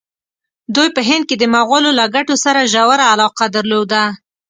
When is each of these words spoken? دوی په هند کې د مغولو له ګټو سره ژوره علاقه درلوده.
دوی 0.75 0.89
په 0.95 1.01
هند 1.09 1.23
کې 1.29 1.35
د 1.39 1.43
مغولو 1.55 1.89
له 1.99 2.05
ګټو 2.15 2.35
سره 2.43 2.69
ژوره 2.73 3.05
علاقه 3.13 3.45
درلوده. 3.55 4.03